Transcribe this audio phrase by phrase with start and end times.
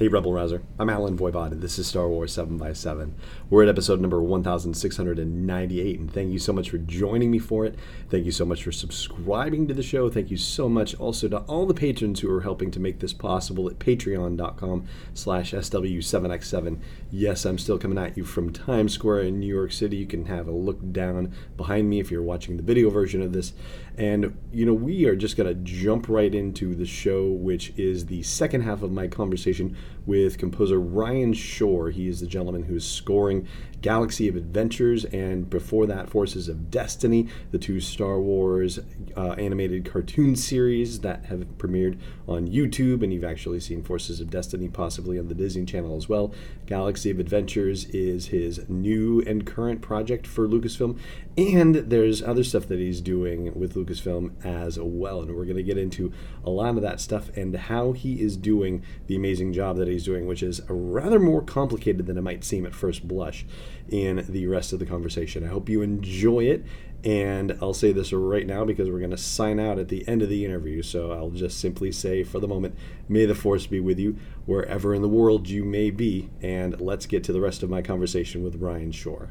[0.00, 0.62] Hey, Rebel Rouser.
[0.78, 3.14] I'm Allen Voivod, and this is Star Wars 7 by 7
[3.50, 7.74] We're at episode number 1698, and thank you so much for joining me for it.
[8.08, 10.08] Thank you so much for subscribing to the show.
[10.08, 13.12] Thank you so much also to all the patrons who are helping to make this
[13.12, 16.78] possible at patreon.com slash SW7X7.
[17.10, 19.98] Yes, I'm still coming at you from Times Square in New York City.
[19.98, 23.34] You can have a look down behind me if you're watching the video version of
[23.34, 23.52] this.
[23.96, 28.06] And, you know, we are just going to jump right into the show, which is
[28.06, 29.76] the second half of my conversation
[30.10, 31.90] with composer Ryan Shore.
[31.90, 33.46] He is the gentleman who is scoring
[33.80, 38.80] Galaxy of Adventures and before that, Forces of Destiny, the two Star Wars
[39.16, 43.02] uh, animated cartoon series that have premiered on YouTube.
[43.02, 46.34] And you've actually seen Forces of Destiny possibly on the Disney Channel as well.
[46.66, 50.98] Galaxy of Adventures is his new and current project for Lucasfilm.
[51.38, 55.22] And there's other stuff that he's doing with Lucasfilm as well.
[55.22, 56.12] And we're going to get into
[56.44, 59.99] a lot of that stuff and how he is doing the amazing job that he's
[60.04, 63.44] doing, which is rather more complicated than it might seem at first blush
[63.88, 65.44] in the rest of the conversation.
[65.44, 66.64] I hope you enjoy it.
[67.02, 70.20] And I'll say this right now because we're going to sign out at the end
[70.20, 70.82] of the interview.
[70.82, 72.76] So I'll just simply say for the moment,
[73.08, 76.28] may the force be with you wherever in the world you may be.
[76.42, 79.30] And let's get to the rest of my conversation with Ryan Shore.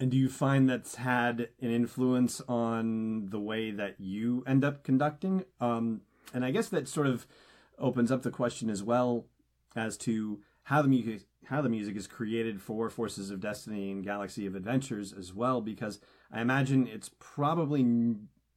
[0.00, 4.84] And do you find that's had an influence on the way that you end up
[4.84, 5.44] conducting?
[5.60, 7.26] Um, and I guess that sort of
[7.78, 9.26] opens up the question as well
[9.76, 14.04] as to how the music how the music is created for Forces of Destiny and
[14.04, 15.98] Galaxy of Adventures as well, because
[16.30, 17.86] I imagine it's probably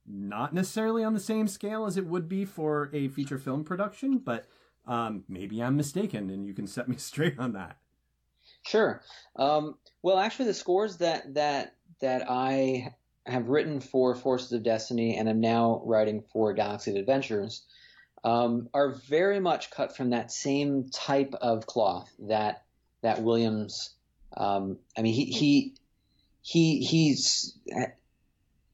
[0.05, 4.17] not necessarily on the same scale as it would be for a feature film production,
[4.17, 4.45] but
[4.86, 7.78] um, maybe I'm mistaken, and you can set me straight on that.
[8.63, 9.02] Sure.
[9.38, 12.94] Um, well, actually, the scores that that that I
[13.25, 17.63] have written for Forces of Destiny and am now writing for Galaxy of Adventures
[18.24, 22.64] um, are very much cut from that same type of cloth that
[23.02, 23.92] that Williams.
[24.36, 25.76] Um, I mean, he he
[26.42, 27.58] he he's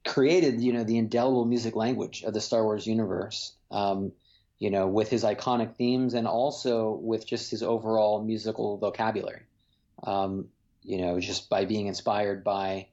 [0.06, 3.53] created you know the indelible music language of the Star Wars universe.
[3.72, 4.12] Um,
[4.59, 9.44] you know, with his iconic themes and also with just his overall musical vocabulary.
[10.02, 10.47] Um,
[10.84, 12.88] you know, just by being inspired by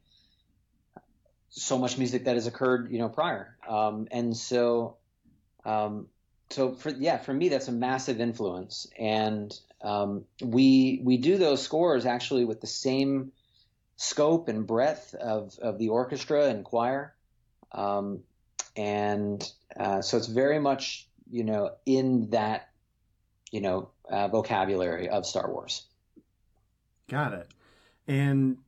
[1.48, 3.56] so much music that has occurred, you know, prior.
[3.66, 4.96] Um, and so,
[5.64, 6.08] um,
[6.50, 8.86] so for yeah, for me, that's a massive influence.
[8.98, 13.32] And um, we we do those scores actually with the same
[13.96, 17.14] scope and breadth of of the orchestra and choir,
[17.72, 18.20] um,
[18.76, 22.68] and uh, so it's very much you know in that
[23.50, 25.82] you know uh, vocabulary of Star Wars.
[27.08, 27.48] Got it.
[28.06, 28.58] And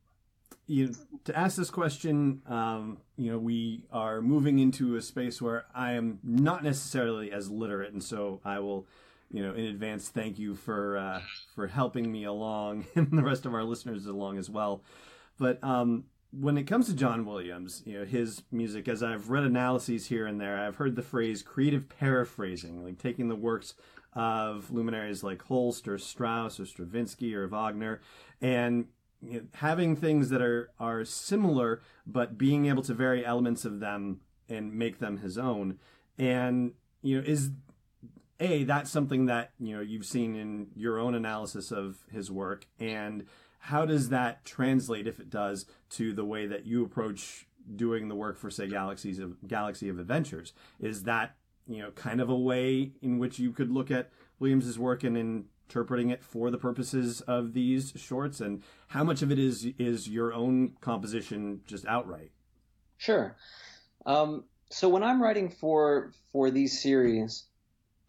[0.67, 0.95] you
[1.25, 5.93] to ask this question, um, you know, we are moving into a space where I
[5.93, 8.87] am not necessarily as literate, and so I will
[9.31, 11.21] you know, in advance, thank you for uh,
[11.55, 14.83] for helping me along and the rest of our listeners along as well.
[15.39, 19.45] But um, when it comes to John Williams, you know, his music, as I've read
[19.45, 23.75] analyses here and there, I've heard the phrase creative paraphrasing, like taking the works
[24.15, 28.01] of luminaries like Holst or Strauss or Stravinsky or Wagner,
[28.41, 28.87] and
[29.23, 33.81] you know, having things that are are similar, but being able to vary elements of
[33.81, 35.79] them and make them his own.
[36.19, 36.73] And
[37.03, 37.51] you know, is
[38.41, 42.67] a that's something that you know you've seen in your own analysis of his work
[42.79, 43.25] and
[43.59, 48.15] how does that translate if it does to the way that you approach doing the
[48.15, 52.37] work for say galaxies of galaxy of adventures is that you know kind of a
[52.37, 57.21] way in which you could look at williams's work and interpreting it for the purposes
[57.23, 58.41] of these shorts?
[58.41, 62.31] And how much of it is is your own composition just outright?
[62.99, 63.37] Sure.
[64.05, 67.45] Um, so when i'm writing for for these series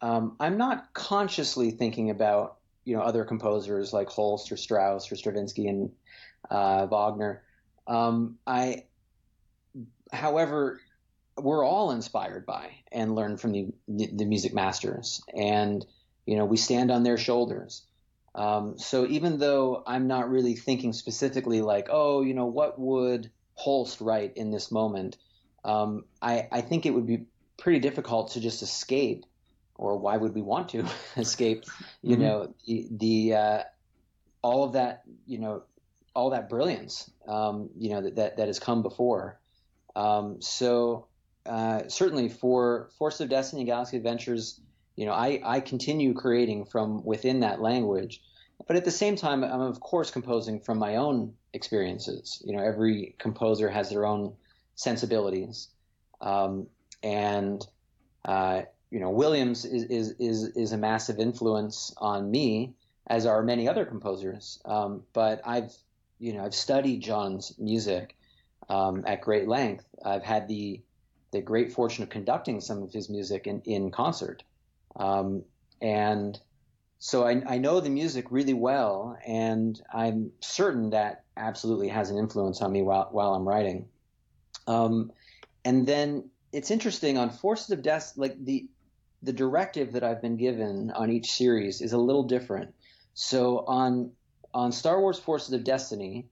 [0.00, 5.16] um, I'm not consciously thinking about you know other composers like Holst or Strauss or
[5.16, 5.90] Stravinsky and
[6.50, 7.42] uh, Wagner.
[7.86, 8.84] Um, I,
[10.12, 10.80] however,
[11.36, 15.84] we're all inspired by and learn from the the music masters, and
[16.28, 17.82] you know we stand on their shoulders.
[18.34, 23.30] Um, so even though I'm not really thinking specifically like, oh, you know, what would
[23.54, 25.16] Holst write in this moment?
[25.64, 27.24] Um, I, I think it would be
[27.56, 29.24] pretty difficult to just escape
[29.74, 30.86] or why would we want to
[31.16, 31.64] escape?
[32.02, 32.22] You mm-hmm.
[32.22, 33.62] know, the, the uh,
[34.42, 35.62] all of that, you know,
[36.14, 39.40] all that brilliance, um, you know, that, that, that has come before.
[39.96, 41.06] Um, so
[41.46, 44.60] uh, certainly for Force of Destiny, Galaxy Adventures,
[44.98, 48.20] you know, I, I continue creating from within that language,
[48.66, 52.42] but at the same time, I'm of course composing from my own experiences.
[52.44, 54.32] You know, every composer has their own
[54.74, 55.68] sensibilities,
[56.20, 56.66] um,
[57.04, 57.64] and
[58.24, 62.74] uh, you know, Williams is, is is is a massive influence on me,
[63.06, 64.60] as are many other composers.
[64.64, 65.72] Um, but I've
[66.18, 68.16] you know I've studied John's music
[68.68, 69.86] um, at great length.
[70.04, 70.82] I've had the
[71.30, 74.42] the great fortune of conducting some of his music in in concert,
[74.98, 75.44] um,
[75.80, 76.38] and
[76.98, 82.18] so I, I know the music really well, and I'm certain that absolutely has an
[82.18, 83.86] influence on me while while I'm writing.
[84.66, 85.12] Um,
[85.64, 88.66] and then it's interesting on Forces of Death, like the
[89.22, 92.74] the directive that I've been given on each series is a little different.
[93.14, 94.12] So on
[94.52, 96.26] on Star Wars Forces of Destiny,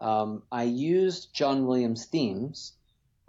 [0.00, 2.72] um, I used John Williams themes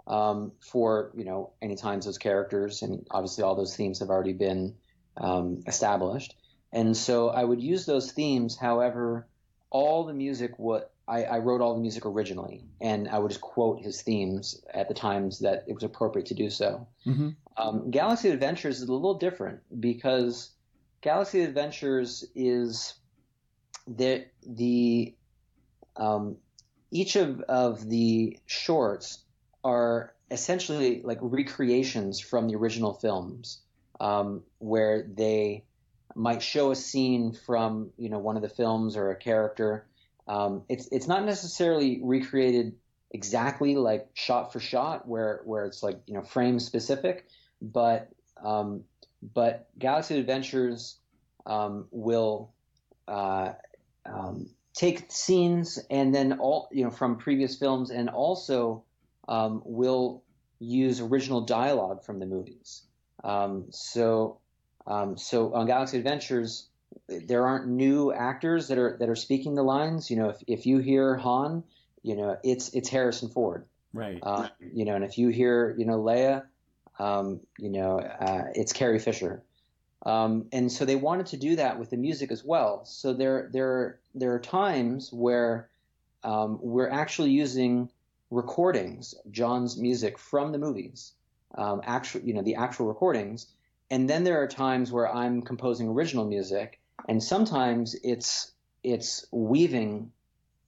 [0.06, 4.32] um, for you know any times those characters, and obviously all those themes have already
[4.32, 4.74] been
[5.16, 6.34] um, established.
[6.72, 8.56] And so I would use those themes.
[8.56, 9.28] However,
[9.70, 13.40] all the music, what I, I, wrote all the music originally, and I would just
[13.40, 16.86] quote his themes at the times that it was appropriate to do so.
[17.06, 17.30] Mm-hmm.
[17.56, 20.50] Um, Galaxy Adventures is a little different because
[21.02, 22.94] Galaxy Adventures is
[23.86, 25.14] the the
[25.96, 26.36] um,
[26.90, 29.18] each of, of the shorts
[29.64, 33.60] are essentially like recreations from the original films,
[34.00, 35.64] um, where they
[36.14, 39.86] might show a scene from you know one of the films or a character.
[40.28, 42.74] Um, it's it's not necessarily recreated
[43.10, 47.26] exactly like shot for shot, where where it's like you know frame specific,
[47.60, 48.08] but
[48.42, 48.84] um,
[49.34, 50.96] but Galaxy Adventures
[51.46, 52.52] um, will
[53.06, 53.52] uh,
[54.06, 58.84] um, take scenes and then all you know from previous films and also
[59.28, 60.22] um, will
[60.58, 62.82] use original dialogue from the movies.
[63.24, 64.38] Um, so
[64.86, 66.68] um, so on Galaxy Adventures,
[67.08, 70.10] there aren't new actors that are that are speaking the lines.
[70.10, 71.64] You know, if, if you hear Han,
[72.02, 73.66] you know it's it's Harrison Ford.
[73.92, 74.18] Right.
[74.22, 76.44] Uh, you know, and if you hear you know Leia,
[76.98, 79.42] um, you know uh, it's Carrie Fisher.
[80.04, 82.84] Um, and so they wanted to do that with the music as well.
[82.84, 85.68] So there there there are times where
[86.24, 87.88] um, we're actually using
[88.32, 91.12] recordings, John's music from the movies,
[91.56, 93.46] um, actual you know the actual recordings
[93.92, 98.50] and then there are times where I'm composing original music, and sometimes it's
[98.82, 100.12] it's weaving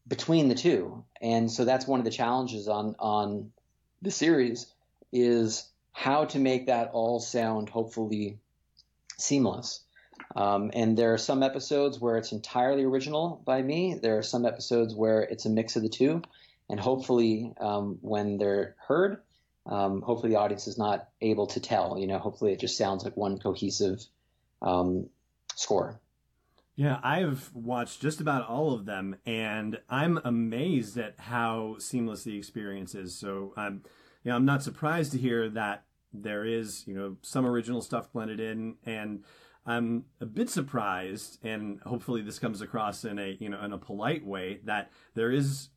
[0.06, 1.02] between the two.
[1.22, 3.50] And so that's one of the challenges on on
[4.02, 4.66] the series
[5.11, 8.40] is how to make that all sound hopefully
[9.16, 9.81] seamless.
[10.37, 13.94] Um, and there are some episodes where it's entirely original by me.
[13.94, 16.20] There are some episodes where it's a mix of the two.
[16.69, 19.19] And hopefully, um, when they're heard,
[19.66, 21.99] um, hopefully the audience is not able to tell.
[21.99, 24.05] You know, hopefully it just sounds like one cohesive
[24.62, 25.08] um,
[25.55, 26.00] score.
[26.76, 32.37] Yeah, I've watched just about all of them, and I'm amazed at how seamless the
[32.37, 33.16] experience is.
[33.16, 33.82] So I'm,
[34.25, 38.12] you know, I'm not surprised to hear that there is, you know, some original stuff
[38.12, 39.22] blended in, and
[39.64, 43.78] I'm a bit surprised, and hopefully this comes across in a, you know, in a
[43.78, 45.69] polite way that there is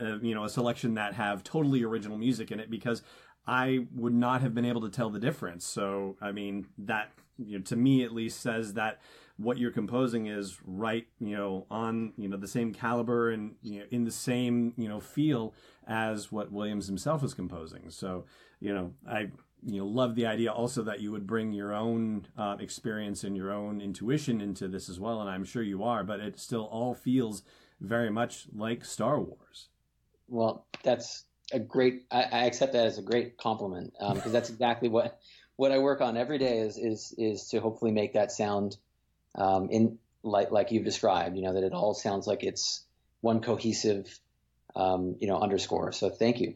[0.00, 3.02] uh, you know, a selection that have totally original music in it because
[3.46, 5.64] I would not have been able to tell the difference.
[5.64, 9.00] So, I mean, that, you know, to me at least says that
[9.38, 13.80] what you're composing is right, you know, on, you know, the same caliber and, you
[13.80, 15.54] know, in the same, you know, feel
[15.86, 17.88] as what Williams himself is composing.
[17.88, 18.26] So,
[18.60, 19.30] you know, I,
[19.64, 23.36] you know, love the idea also that you would bring your own uh, experience and
[23.36, 25.20] your own intuition into this as well.
[25.20, 27.42] And I'm sure you are, but it still all feels
[27.80, 29.68] very much like Star Wars.
[30.28, 32.04] Well, that's a great.
[32.10, 35.18] I, I accept that as a great compliment because um, that's exactly what
[35.56, 38.76] what I work on every day is is is to hopefully make that sound
[39.34, 41.36] um, in like like you've described.
[41.36, 42.84] You know that it all sounds like it's
[43.20, 44.18] one cohesive,
[44.76, 45.92] um, you know, underscore.
[45.92, 46.54] So thank you.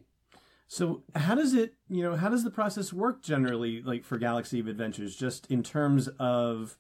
[0.69, 4.59] So how does it, you know, how does the process work generally, like for Galaxy
[4.59, 6.79] of Adventures, just in terms of,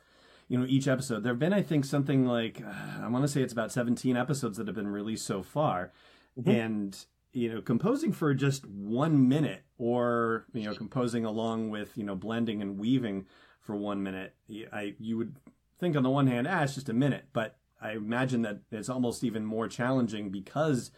[0.48, 1.22] you know, each episode?
[1.22, 4.56] There have been, I think, something like I want to say it's about seventeen episodes
[4.56, 5.92] that have been released so far.
[6.38, 6.50] Mm-hmm.
[6.50, 12.04] And you know, composing for just one minute, or you know, composing along with you
[12.04, 13.26] know, blending and weaving
[13.60, 14.34] for one minute,
[14.72, 15.36] I you would
[15.78, 18.88] think on the one hand, ah, it's just a minute, but I imagine that it's
[18.88, 20.90] almost even more challenging because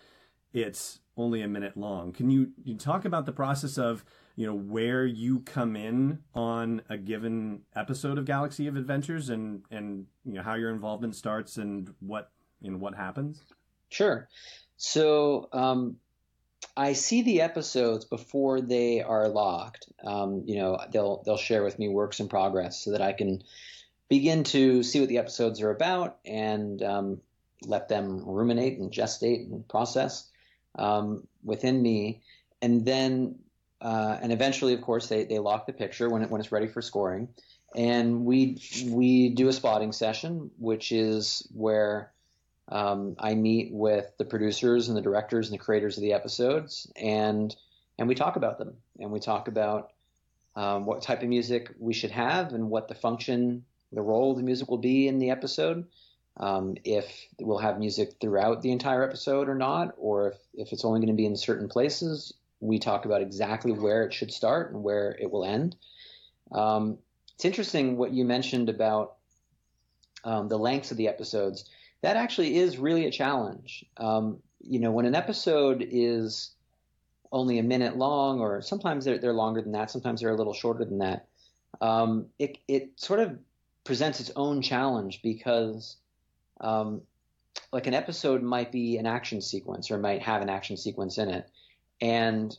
[0.53, 2.13] it's only a minute long.
[2.13, 4.05] Can you, you talk about the process of
[4.37, 9.63] you know where you come in on a given episode of Galaxy of Adventures and
[9.71, 12.31] and you know how your involvement starts and what
[12.63, 13.45] and what happens?
[13.95, 14.29] Sure.
[14.77, 15.99] So um,
[16.77, 19.87] I see the episodes before they are locked.
[20.03, 23.45] Um, you know, they'll they'll share with me works in progress so that I can
[24.09, 27.21] begin to see what the episodes are about and um,
[27.63, 30.29] let them ruminate and gestate and process
[30.77, 32.23] um, within me.
[32.61, 33.37] And then
[33.81, 36.67] uh, and eventually, of course, they, they lock the picture when it, when it's ready
[36.67, 37.29] for scoring,
[37.77, 38.59] and we
[38.89, 42.14] we do a spotting session, which is where
[42.69, 46.91] um, I meet with the producers and the directors and the creators of the episodes,
[46.97, 47.55] and
[47.99, 49.93] and we talk about them, and we talk about
[50.57, 54.37] um, what type of music we should have and what the function, the role of
[54.37, 55.87] the music will be in the episode.
[56.37, 57.07] Um, if
[57.39, 61.09] we'll have music throughout the entire episode or not, or if, if it's only going
[61.09, 65.17] to be in certain places, we talk about exactly where it should start and where
[65.21, 65.77] it will end.
[66.51, 66.99] Um,
[67.35, 69.17] it's interesting what you mentioned about
[70.25, 71.69] um, the lengths of the episodes.
[72.05, 73.83] That actually is really a challenge.
[73.97, 76.51] Um, you know, when an episode is
[77.33, 80.53] only a minute long, or sometimes they're, they're longer than that, sometimes they're a little
[80.53, 81.29] shorter than that,
[81.81, 83.39] um, it, it sort of
[83.85, 85.97] presents its own challenge because
[86.61, 87.01] um,
[87.73, 91.31] like an episode might be an action sequence or might have an action sequence in
[91.31, 91.49] it,
[92.03, 92.55] and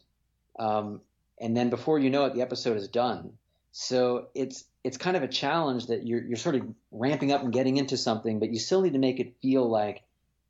[0.57, 1.01] um,
[1.39, 3.33] and then before you know it, the episode is done.
[3.71, 6.61] So it's it's kind of a challenge that you're you're sort of
[6.91, 10.03] ramping up and getting into something, but you still need to make it feel like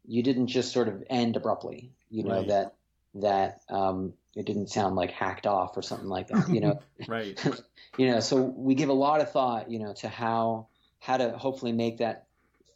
[0.06, 1.92] you didn't just sort of end abruptly.
[2.10, 2.48] You know Right.
[2.50, 2.75] that
[3.15, 6.50] that um, it didn't sound like hacked off or something like that.
[6.50, 7.39] You know, right.
[7.98, 10.68] you know so we give a lot of thought you know to how
[11.00, 12.25] how to hopefully make that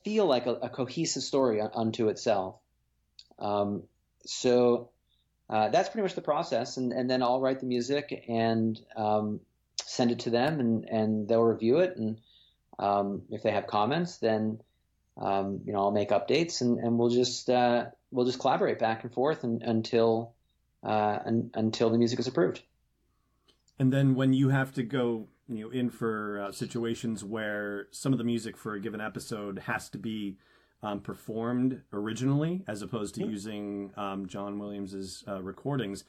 [0.06, 2.56] feel like a, a cohesive story unto itself
[3.38, 3.84] um,
[4.26, 4.90] so
[5.50, 9.42] uh, that's pretty much the process and, and then i'll write the music and um,
[9.88, 12.20] send it to them and, and they'll review it and
[12.80, 14.60] um, if they have comments then
[15.18, 19.04] um, you know i'll make updates and, and we'll just uh, we'll just collaborate back
[19.04, 20.34] and forth and, until
[20.84, 22.62] uh, un, until the music is approved
[23.78, 28.12] And then when you have to go, you know, in for uh, situations where some
[28.12, 30.38] of the music for a given episode has to be
[30.84, 33.30] um, performed originally, as opposed to Mhm.
[33.30, 36.04] using um, John Williams's uh, recordings.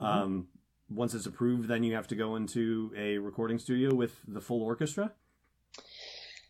[0.00, 0.06] Mhm.
[0.06, 0.48] Um,
[0.90, 4.62] once it's approved, then you have to go into a recording studio with the full
[4.62, 5.12] orchestra.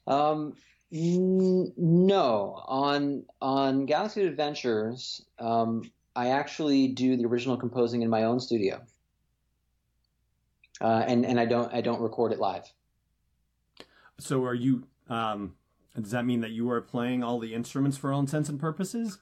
[0.07, 0.55] Um,
[0.93, 8.25] n- no, on on Galaxy Adventures, um, I actually do the original composing in my
[8.25, 8.81] own studio,
[10.81, 12.73] uh, and and I don't I don't record it live.
[14.19, 14.87] So, are you?
[15.09, 15.55] Um,
[15.95, 19.19] does that mean that you are playing all the instruments for all intents and purposes?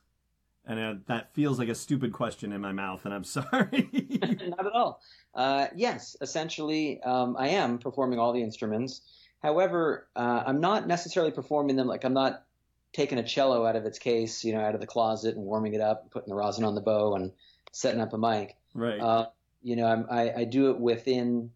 [0.66, 3.88] And uh, that feels like a stupid question in my mouth, and I'm sorry.
[4.22, 5.00] Not at all.
[5.34, 9.02] Uh, yes, essentially, um, I am performing all the instruments.
[9.42, 12.44] However, uh, I'm not necessarily performing them like I'm not
[12.92, 15.74] taking a cello out of its case, you know, out of the closet and warming
[15.74, 17.30] it up, and putting the rosin on the bow, and
[17.70, 18.56] setting up a mic.
[18.74, 18.98] right.
[18.98, 19.26] Uh,
[19.62, 21.50] you know, I'm, I, I do it within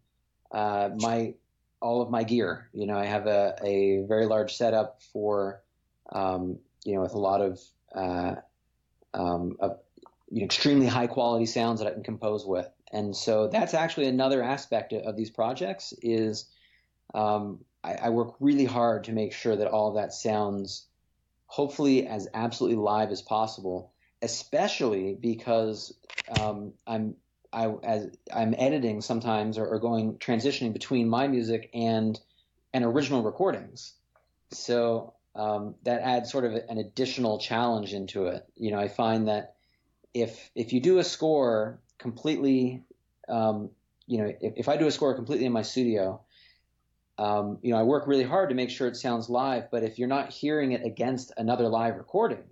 [0.51, 1.33] uh, my
[1.81, 2.69] all of my gear.
[2.73, 5.63] You know, I have a, a very large setup for,
[6.11, 7.59] um, you know, with a lot of,
[7.95, 8.35] uh,
[9.13, 9.79] um, of
[10.29, 12.67] you know, extremely high quality sounds that I can compose with.
[12.91, 16.45] And so that's actually another aspect of these projects is
[17.13, 20.87] um, I, I work really hard to make sure that all of that sounds
[21.47, 23.91] hopefully as absolutely live as possible,
[24.21, 25.93] especially because
[26.39, 27.15] um, I'm
[27.53, 32.17] I as I'm editing sometimes or, or going transitioning between my music and
[32.73, 33.93] and original recordings.
[34.51, 38.45] So um, that adds sort of an additional challenge into it.
[38.55, 39.55] You know, I find that
[40.13, 42.83] if if you do a score completely,
[43.29, 43.69] um,
[44.07, 46.21] you know, if, if I do a score completely in my studio,
[47.17, 49.71] um, you know, I work really hard to make sure it sounds live.
[49.71, 52.43] But if you're not hearing it against another live recording,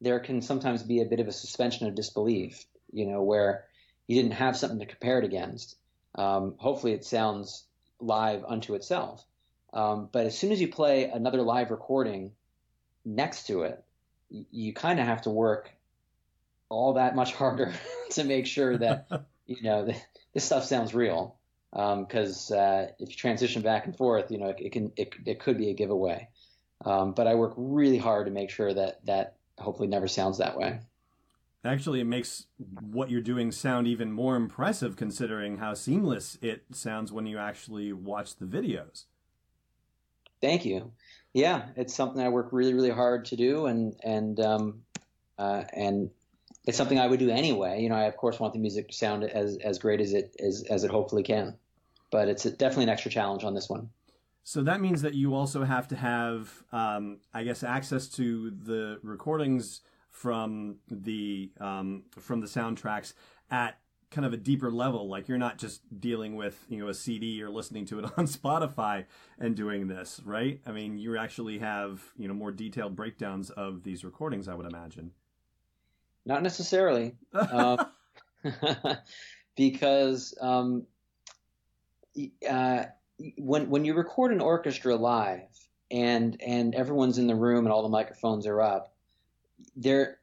[0.00, 2.64] there can sometimes be a bit of a suspension of disbelief.
[2.92, 3.66] You know, where
[4.06, 5.76] you didn't have something to compare it against.
[6.14, 7.64] Um, hopefully, it sounds
[8.00, 9.24] live unto itself.
[9.72, 12.32] Um, but as soon as you play another live recording
[13.04, 13.82] next to it,
[14.28, 15.70] you, you kind of have to work
[16.68, 17.72] all that much harder
[18.10, 19.06] to make sure that
[19.46, 20.02] you know th-
[20.34, 21.36] this stuff sounds real.
[21.72, 25.40] Because uh, if you transition back and forth, you know it, it can it, it
[25.40, 26.28] could be a giveaway.
[26.84, 30.58] Um, but I work really hard to make sure that that hopefully never sounds that
[30.58, 30.80] way.
[31.64, 32.46] Actually, it makes
[32.80, 37.92] what you're doing sound even more impressive considering how seamless it sounds when you actually
[37.92, 39.04] watch the videos.
[40.42, 40.92] Thank you.
[41.32, 44.82] Yeah, it's something I work really, really hard to do, and and um,
[45.38, 46.10] uh, and
[46.66, 47.80] it's something I would do anyway.
[47.80, 50.36] You know, I of course want the music to sound as as great as it
[50.38, 51.56] as as it hopefully can,
[52.10, 53.88] but it's definitely an extra challenge on this one.
[54.44, 58.98] So that means that you also have to have, um, I guess, access to the
[59.02, 63.14] recordings from the um, from the soundtracks
[63.50, 63.78] at
[64.12, 65.08] kind of a deeper level.
[65.08, 68.26] Like you're not just dealing with you know a CD or listening to it on
[68.26, 69.06] Spotify
[69.38, 70.60] and doing this, right?
[70.66, 74.48] I mean, you actually have you know more detailed breakdowns of these recordings.
[74.48, 75.12] I would imagine.
[76.24, 77.78] Not necessarily, um,
[79.56, 80.86] because um,
[82.48, 82.84] uh,
[83.38, 85.48] when when you record an orchestra live
[85.90, 88.94] and and everyone's in the room and all the microphones are up,
[89.74, 90.18] there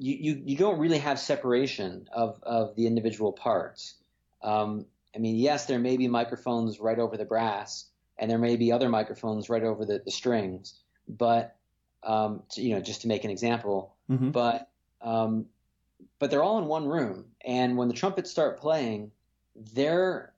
[0.00, 3.94] you, you, you don't really have separation of, of the individual parts.
[4.42, 7.84] Um, I mean, yes, there may be microphones right over the brass,
[8.18, 10.74] and there may be other microphones right over the, the strings,
[11.06, 11.54] but
[12.02, 14.30] um, to, you know, just to make an example, mm-hmm.
[14.30, 14.70] but
[15.02, 15.46] um,
[16.18, 19.10] but they're all in one room, and when the trumpets start playing,
[19.74, 20.32] their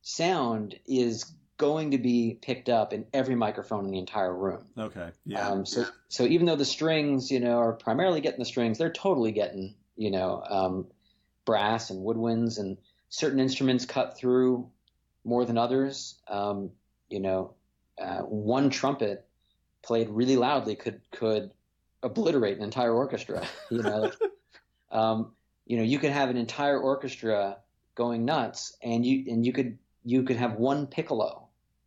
[0.00, 4.64] sound is going to be picked up in every microphone in the entire room.
[4.76, 5.10] Okay.
[5.24, 5.48] Yeah.
[5.48, 8.92] Um, so so even though the strings, you know, are primarily getting the strings, they're
[8.92, 10.86] totally getting, you know, um,
[11.44, 12.78] brass and woodwinds and
[13.10, 14.68] certain instruments cut through
[15.24, 16.16] more than others.
[16.26, 16.72] Um,
[17.08, 17.54] you know,
[17.96, 19.24] uh, one trumpet
[19.82, 21.52] played really loudly could could
[22.02, 23.46] obliterate an entire orchestra.
[23.70, 24.14] You know, like,
[24.90, 25.32] um,
[25.64, 27.58] you know, you could have an entire orchestra
[27.94, 31.41] going nuts, and you and you could you could have one piccolo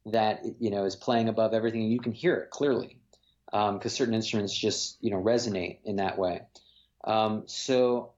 [0.07, 2.97] that you know is playing above everything, and you can hear it clearly
[3.45, 6.41] because um, certain instruments just you know resonate in that way.
[7.03, 8.11] Um, so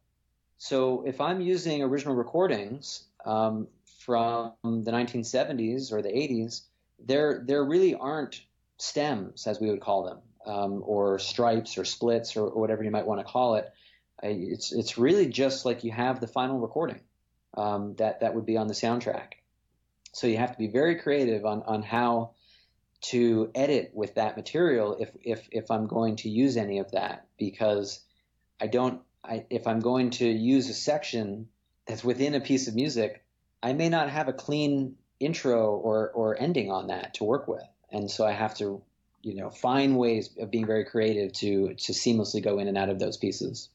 [0.58, 3.68] so if I'm using original recordings um,
[4.00, 6.62] from the 1970s or the 80s,
[7.00, 8.42] there there really aren't
[8.78, 12.92] stems as we would call them, um, or stripes or splits or, or, whatever you
[12.92, 13.72] might want to call it.
[14.24, 17.02] It's it's really just like you have the final recording
[17.56, 19.34] um, that that would be on the soundtrack.
[20.18, 22.32] So you have to be very creative on, on how
[23.12, 27.28] to edit with that material if, if, if I'm going to use any of that
[27.38, 28.00] because
[28.60, 31.50] I don't I, if I'm going to use a section
[31.86, 33.24] that's within a piece of music,
[33.62, 37.68] I may not have a clean intro or, or ending on that to work with.
[37.92, 38.82] And so I have to,
[39.22, 42.90] you know, find ways of being very creative to to seamlessly go in and out
[42.90, 43.70] of those pieces.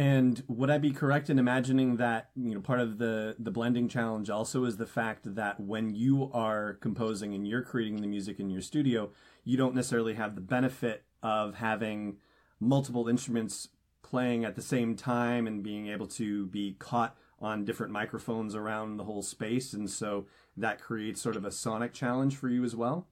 [0.00, 3.86] And would I be correct in imagining that you know part of the the blending
[3.86, 8.40] challenge also is the fact that when you are composing and you're creating the music
[8.40, 9.10] in your studio,
[9.44, 12.16] you don't necessarily have the benefit of having
[12.58, 13.68] multiple instruments
[14.00, 18.96] playing at the same time and being able to be caught on different microphones around
[18.96, 20.24] the whole space and so
[20.56, 23.06] that creates sort of a sonic challenge for you as well?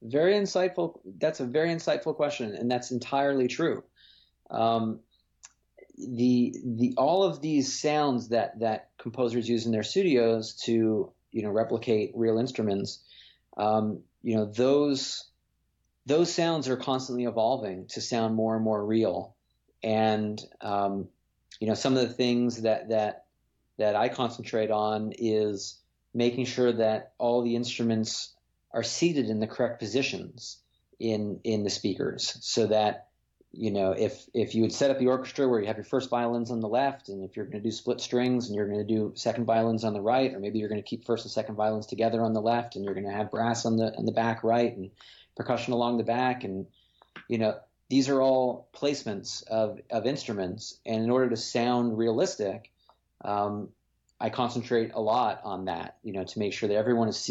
[0.00, 0.98] Very insightful.
[1.18, 3.84] That's a very insightful question, and that's entirely true.
[4.50, 5.00] Um,
[5.98, 11.42] the the all of these sounds that that composers use in their studios to you
[11.42, 13.00] know replicate real instruments,
[13.56, 15.24] um, you know those
[16.04, 19.34] those sounds are constantly evolving to sound more and more real,
[19.82, 21.08] and um,
[21.60, 23.24] you know some of the things that that
[23.78, 25.78] that I concentrate on is
[26.14, 28.34] making sure that all the instruments
[28.72, 30.58] are seated in the correct positions
[30.98, 33.05] in in the speakers so that
[33.56, 36.10] you know, if if you would set up the orchestra where you have your first
[36.10, 38.86] violins on the left, and if you're going to do split strings, and you're going
[38.86, 41.32] to do second violins on the right, or maybe you're going to keep first and
[41.32, 44.04] second violins together on the left, and you're going to have brass on the on
[44.04, 44.90] the back right, and
[45.36, 46.66] percussion along the back, and
[47.28, 52.70] you know, these are all placements of of instruments, and in order to sound realistic,
[53.24, 53.70] um,
[54.20, 57.30] I concentrate a lot on that, you know, to make sure that everyone is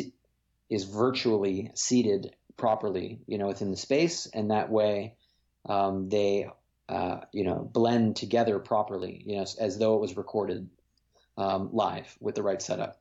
[0.70, 5.16] is virtually seated properly, you know, within the space, and that way
[5.66, 6.50] um, they
[6.90, 10.70] uh, you know blend together properly, you know, as though it was recorded
[11.38, 13.00] um, live with the right setup.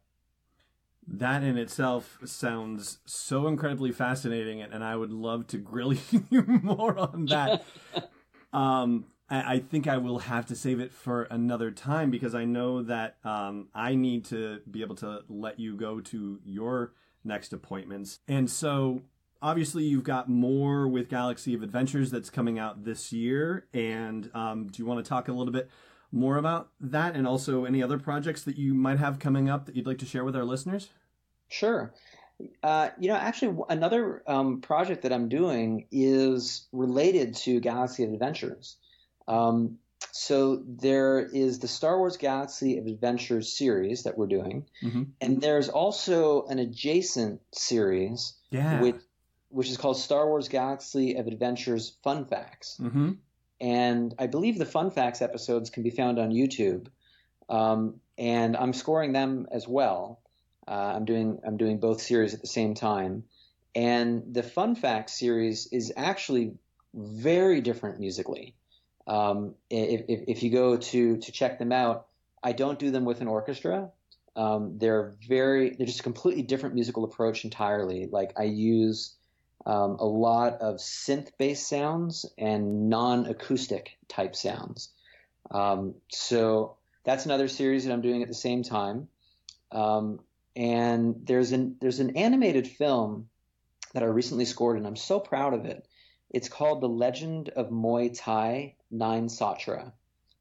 [1.06, 5.92] That in itself sounds so incredibly fascinating, and I would love to grill
[6.30, 7.64] you more on that.
[8.52, 12.46] um, I, I, think I will have to save it for another time because I
[12.46, 17.52] know that um, I need to be able to let you go to your next
[17.52, 18.20] appointments.
[18.26, 19.02] And so
[19.44, 23.66] obviously you've got more with Galaxy of Adventures that's coming out this year.
[23.74, 25.70] And um, do you want to talk a little bit
[26.10, 29.76] more about that and also any other projects that you might have coming up that
[29.76, 30.88] you'd like to share with our listeners?
[31.48, 31.92] Sure.
[32.62, 38.14] Uh, you know, actually, another um, project that I'm doing is related to Galaxy of
[38.14, 38.78] Adventures.
[39.28, 39.76] Um,
[40.10, 45.02] so there is the Star Wars Galaxy of Adventures series that we're doing, mm-hmm.
[45.20, 48.80] and there's also an adjacent series, yeah.
[48.80, 48.96] which
[49.54, 52.76] which is called Star Wars Galaxy of Adventures Fun Facts.
[52.80, 53.12] Mm-hmm.
[53.60, 56.88] And I believe the Fun Facts episodes can be found on YouTube.
[57.48, 60.20] Um, and I'm scoring them as well.
[60.66, 63.24] Uh, I'm doing I'm doing both series at the same time.
[63.76, 66.54] And the Fun Facts series is actually
[66.92, 68.56] very different musically.
[69.06, 72.06] Um, if, if, if, you go to to check them out,
[72.42, 73.90] I don't do them with an orchestra.
[74.34, 78.08] Um, they're very they're just a completely different musical approach entirely.
[78.10, 79.14] Like I use
[79.66, 84.90] um, a lot of synth based sounds and non acoustic type sounds.
[85.50, 89.08] Um, so that's another series that I'm doing at the same time.
[89.72, 90.20] Um,
[90.56, 93.28] and there's an there's an animated film
[93.92, 95.86] that I recently scored, and I'm so proud of it.
[96.30, 99.92] It's called The Legend of Muay Thai Nine Satra,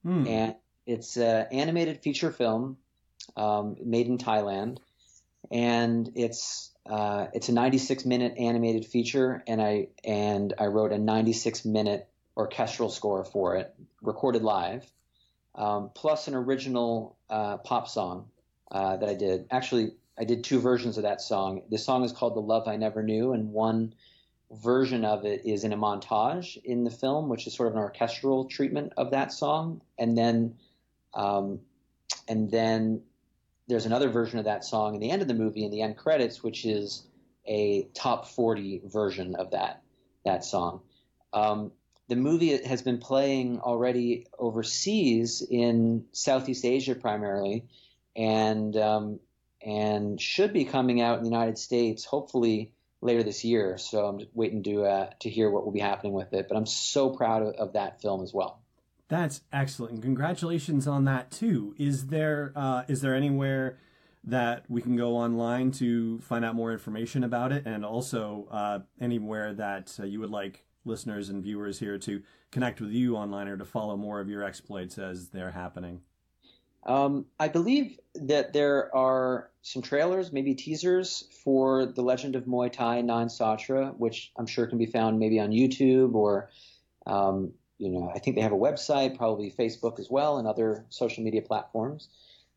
[0.03, 0.27] Hmm.
[0.27, 0.55] and
[0.85, 2.77] it's an animated feature film
[3.37, 4.79] um, made in Thailand,
[5.49, 10.97] and it's uh, it's a 96 minute animated feature, and I and I wrote a
[10.97, 14.85] 96 minute orchestral score for it, recorded live,
[15.55, 18.27] um, plus an original uh, pop song
[18.71, 19.47] uh, that I did.
[19.49, 21.61] Actually, I did two versions of that song.
[21.69, 23.93] The song is called "The Love I Never Knew," and one
[24.51, 27.79] version of it is in a montage in the film, which is sort of an
[27.79, 30.55] orchestral treatment of that song, and then
[31.13, 31.61] um,
[32.27, 33.03] and then
[33.67, 35.97] there's another version of that song in the end of the movie in the end
[35.97, 37.07] credits, which is
[37.47, 39.81] a top 40 version of that
[40.25, 40.81] that song.
[41.33, 41.71] Um,
[42.07, 47.65] the movie has been playing already overseas in Southeast Asia primarily,
[48.15, 49.19] and um,
[49.61, 52.71] and should be coming out in the United States hopefully
[53.01, 53.77] later this year.
[53.77, 56.47] So I'm waiting to uh, to hear what will be happening with it.
[56.47, 58.62] But I'm so proud of, of that film as well.
[59.13, 60.01] That's excellent.
[60.01, 61.75] Congratulations on that too.
[61.77, 63.77] Is there uh, is there anywhere
[64.23, 68.79] that we can go online to find out more information about it, and also uh,
[68.99, 73.47] anywhere that uh, you would like listeners and viewers here to connect with you online
[73.47, 76.01] or to follow more of your exploits as they're happening?
[76.83, 82.71] Um, I believe that there are some trailers, maybe teasers for The Legend of Muay
[82.71, 86.49] Thai Nine Satra, which I'm sure can be found maybe on YouTube or,
[87.05, 90.85] um, you know, I think they have a website, probably Facebook as well, and other
[90.89, 92.07] social media platforms.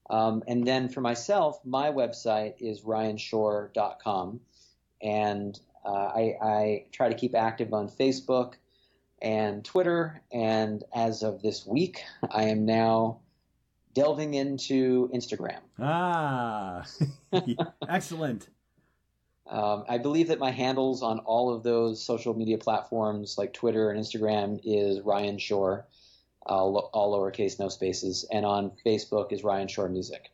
[0.08, 4.40] Um, and then for myself, my website is ryanshore.com.
[5.02, 8.54] And uh, I, I try to keep active on Facebook
[9.20, 10.22] and Twitter.
[10.32, 13.20] And as of this week, I am now
[13.94, 15.60] delving into Instagram.
[15.78, 16.86] Ah,
[17.88, 18.48] excellent.
[19.48, 23.90] Um, I believe that my handles on all of those social media platforms like Twitter
[23.90, 25.86] and Instagram is Ryan Shore,
[26.48, 30.30] uh, lo- all lowercase, no spaces, and on Facebook is Ryan Shore Music.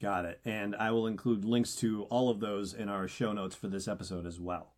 [0.00, 0.40] Got it.
[0.44, 3.88] And I will include links to all of those in our show notes for this
[3.88, 4.72] episode as well.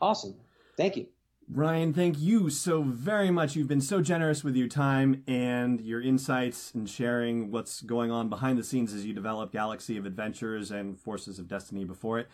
[0.00, 0.34] Awesome.
[0.76, 1.06] Thank you.
[1.50, 3.54] Ryan, thank you so very much.
[3.54, 8.28] You've been so generous with your time and your insights and sharing what's going on
[8.28, 12.28] behind the scenes as you develop Galaxy of Adventures and Forces of Destiny before it.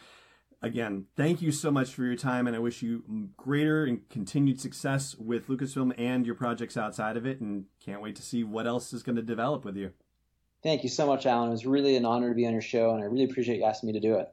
[0.60, 4.60] Again, thank you so much for your time, and I wish you greater and continued
[4.60, 8.66] success with Lucasfilm and your projects outside of it, and can't wait to see what
[8.66, 9.92] else is going to develop with you.
[10.64, 11.50] Thank you so much, Allen.
[11.50, 13.64] It was really an honor to be on your show, and I really appreciate you
[13.64, 14.32] asking me to do it.